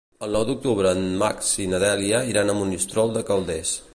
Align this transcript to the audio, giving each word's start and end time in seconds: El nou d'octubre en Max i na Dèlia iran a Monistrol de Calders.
El 0.27 0.31
nou 0.35 0.45
d'octubre 0.49 0.93
en 0.99 1.03
Max 1.23 1.51
i 1.65 1.67
na 1.75 1.83
Dèlia 1.85 2.23
iran 2.33 2.53
a 2.53 2.57
Monistrol 2.63 3.17
de 3.19 3.27
Calders. 3.31 3.79